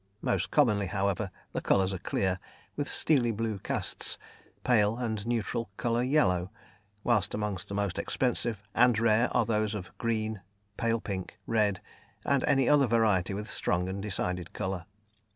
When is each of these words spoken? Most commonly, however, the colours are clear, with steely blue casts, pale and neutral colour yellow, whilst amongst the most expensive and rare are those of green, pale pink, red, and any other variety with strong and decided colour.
Most 0.23 0.49
commonly, 0.49 0.87
however, 0.87 1.29
the 1.53 1.61
colours 1.61 1.93
are 1.93 1.99
clear, 1.99 2.39
with 2.75 2.87
steely 2.87 3.29
blue 3.29 3.59
casts, 3.59 4.17
pale 4.63 4.97
and 4.97 5.27
neutral 5.27 5.69
colour 5.77 6.01
yellow, 6.01 6.49
whilst 7.03 7.35
amongst 7.35 7.69
the 7.69 7.75
most 7.75 7.99
expensive 7.99 8.63
and 8.73 8.97
rare 8.97 9.29
are 9.31 9.45
those 9.45 9.75
of 9.75 9.95
green, 9.99 10.41
pale 10.75 11.01
pink, 11.01 11.37
red, 11.45 11.81
and 12.25 12.43
any 12.45 12.67
other 12.67 12.87
variety 12.87 13.35
with 13.35 13.47
strong 13.47 13.87
and 13.87 14.01
decided 14.01 14.53
colour. 14.53 14.87